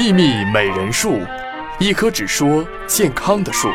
[0.00, 1.20] 秘密美人树，
[1.78, 3.68] 一棵只说健康的树。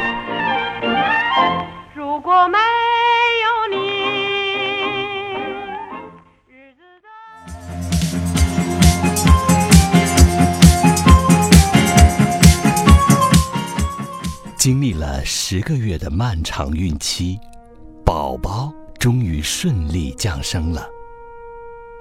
[1.94, 2.58] 如果没
[3.44, 3.78] 有你，
[6.48, 7.08] 日子都。
[14.58, 17.40] 经历了十个月的漫长孕期，
[18.04, 20.90] 宝宝终于顺利降生了。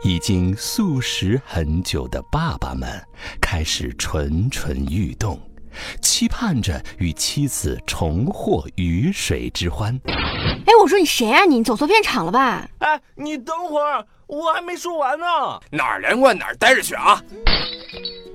[0.05, 3.03] 已经素食很久的爸爸们
[3.41, 5.41] 开始蠢蠢欲动，
[6.03, 9.99] 期盼着与妻子重获鱼水之欢。
[10.07, 11.55] 哎，我说你谁啊你？
[11.57, 12.69] 你走错片场了吧？
[12.81, 15.25] 哎，你等会儿，我还没说完呢。
[15.71, 17.23] 哪儿连贯哪儿待着去啊！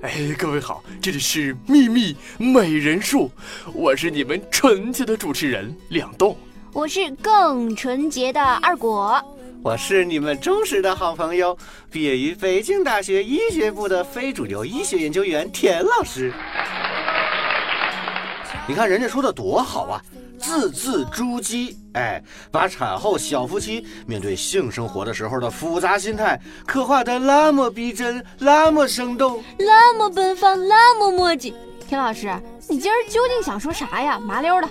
[0.02, 3.30] 哎，各位好，这里是秘密美人树，
[3.72, 6.36] 我是你们纯洁的主持人两栋。
[6.72, 9.24] 我是更纯洁的二果。
[9.62, 11.56] 我是你们忠实的好朋友，
[11.90, 16.32] 毕业于北京大学医学部的非主流医学研究员田老师。
[18.66, 20.00] 你看人家说的多好啊，
[20.38, 29.44] 字字珠玑，哎，把产后小夫妻面对性生活的时候的复杂心态刻画的那么逼真，那么生动。
[29.58, 31.54] 那么奔放，那么墨迹。
[31.86, 32.32] 田老师，
[32.66, 34.18] 你今儿究竟想说啥呀？
[34.18, 34.68] 麻溜的。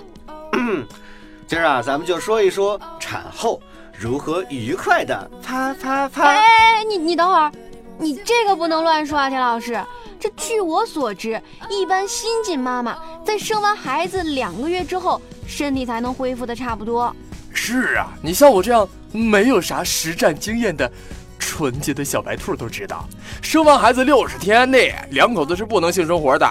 [1.46, 3.60] 今儿啊，咱们就说一说产后
[3.98, 6.28] 如何愉快的啪啪啪。
[6.28, 7.50] 哎，你你等会儿，
[7.98, 9.84] 你这个不能乱说啊，田老师。
[10.20, 17.12] 这据我所知，一般新晋妈妈在生完孩子两个月之后，身体才能恢复的差不多。
[17.52, 20.88] 是啊，你像我这样没有啥实战经验的
[21.36, 23.08] 纯洁的小白兔都知道，
[23.42, 26.48] 生完孩子六十天内，两口子是不能性生活的。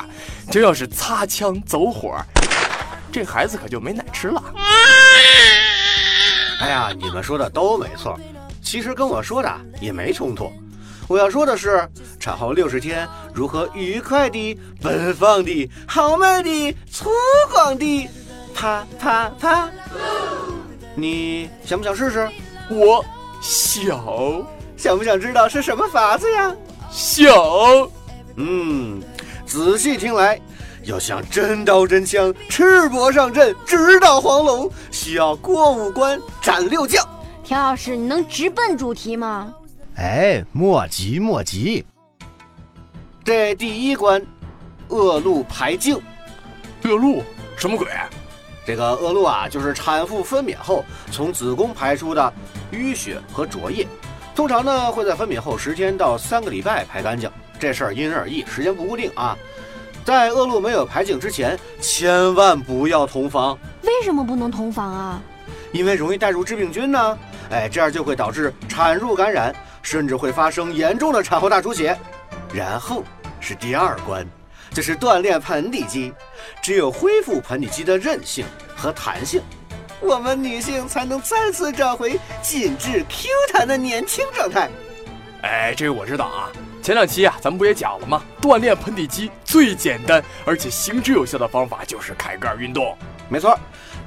[0.51, 2.17] 这要是擦枪走火，
[3.13, 4.43] 这孩子可就没奶吃了。
[6.59, 8.19] 哎呀，你们说的都没错，
[8.61, 10.51] 其实跟我说的也没冲突。
[11.07, 11.87] 我要说的是，
[12.19, 17.09] 产后六十天如何愉快地、奔放地、豪迈地、粗
[17.51, 18.07] 犷地
[18.53, 19.69] 啪啪啪。
[20.95, 22.29] 你想不想试试？
[22.69, 23.03] 我
[23.41, 23.97] 想
[24.77, 26.55] 想不想知道是什么法子呀？
[26.91, 27.33] 想，
[28.35, 29.01] 嗯，
[29.45, 30.39] 仔细听来，
[30.89, 37.07] 要想真刀真枪、赤膊上阵、直捣黄龙，需要过五关斩六将。
[37.43, 39.53] 田老师，你能直奔主题吗？
[39.97, 41.85] 哎，莫急莫急。
[43.23, 44.19] 这第一关，
[44.87, 45.95] 恶露排净。
[46.83, 47.21] 恶露
[47.55, 47.87] 什么鬼？
[48.65, 52.33] 这个恶露啊，就是产妇分娩后从子宫排出的
[52.71, 53.87] 淤血和浊液，
[54.33, 57.29] 通常呢会在分娩后十天到三个礼拜排干净。
[57.59, 59.37] 这事儿因人而异，时间不固定啊。
[60.09, 65.21] 在恶露没有排净之前，千万不要同房，为什么不能同房啊？
[65.71, 67.15] 因为容易带入致病菌呢。
[67.51, 71.95] 哎，这样就会导致产褥感染，甚至会发生严重的产后大出血。
[72.51, 73.03] 然后
[73.39, 74.25] 是第二关，
[74.73, 76.11] 就是锻炼盆底肌。
[76.59, 78.43] 只有恢复盆底肌的韧性
[78.75, 79.43] 和弹性，
[79.99, 84.71] 我们女性才能再次找回紧致 Q 弹的年轻状态。
[85.43, 86.49] 哎，这个我知道啊。
[86.89, 88.19] 前两期啊，咱们不也讲了吗？
[88.41, 92.97] 锻炼盆底肌最简单而且行之有效的方法就是凯格尔运动。
[93.29, 93.55] 没错，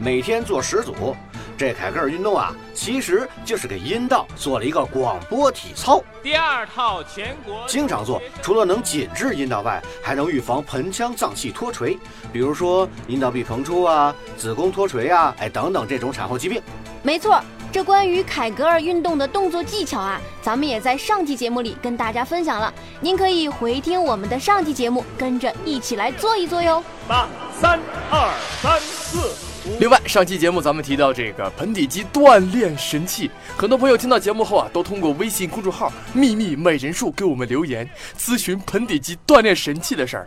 [0.00, 1.14] 每天做十组。
[1.56, 6.02] 这凯格尔运动啊，其实就是给阴道做了一个广播体操。
[6.24, 11.96] 第二套全国经常做，除了能紧致阴道外，还能预防盆腔脏器脱垂，
[12.32, 16.60] 比如说阴道壁膨出啊、子宫脱垂啊，哎等等这种产后疾病。
[17.04, 17.40] 没错，
[17.72, 26.84] 这关于凯格尔运动的动作技巧啊，咱们也在上期节目里跟大家分享了，您可以回听我们的上期节目，跟着一起来做一做哟。
[27.08, 27.26] 八
[27.58, 29.51] 三二三四。
[29.78, 40.26] 另外，上期节目咱们提到这个盆底肌锻炼神器，很多朋友听到节目后啊，都通过微信公众号“秘密美人术”给我们留言咨询盆底肌锻炼神器的事儿。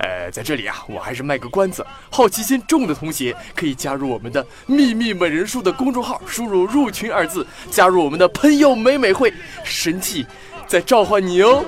[0.00, 9.32] 呃，在这里啊，我还是卖个关子，好奇心重的同学可以加入我们的“秘密美人术”的公众号，输入“入群”二字，加入我们的喷友美美会，
[9.62, 10.26] 神器
[10.66, 11.64] 在召唤你哦。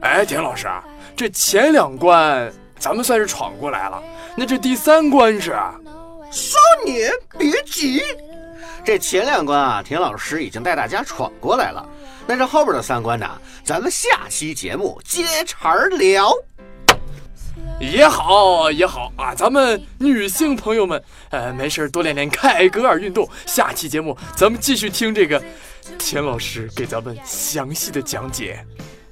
[0.00, 0.84] 哎，田老师啊，
[1.16, 4.02] 这前两关咱们算是闯过来了，
[4.36, 5.56] 那这第三关是？
[6.30, 8.02] 少年别急，
[8.84, 11.88] 这前两关啊，田老师已经带大家闯过来了。
[12.26, 13.26] 那这后边的三关呢，
[13.64, 16.32] 咱们下期节目接茬儿聊。
[17.80, 23.28] 也好也好啊，咱们女性朋友们，呃，没事儿多练练凯格尔运动。
[23.46, 25.42] 下期节目咱们继续听这个
[25.98, 28.64] 田老师给咱们详细的讲解。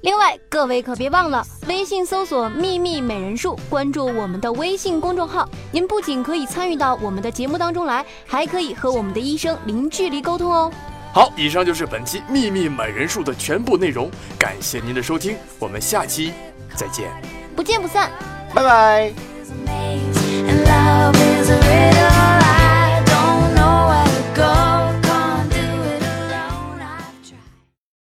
[0.06, 5.48] 另外，各位可别忘了微信搜索“秘密美人术”，关注我们的微信公众号。
[5.72, 10.70] 您不仅可以参与到我们的节目当中来，还可以和我们的医生零距离沟通哦。
[11.12, 14.08] 好，以上就是本期秘密美人术的全部内容，
[14.38, 16.32] 感谢您的收听，我们下期
[16.76, 17.10] 再见。
[17.56, 18.08] 不见不散。
[18.54, 19.12] 拜拜。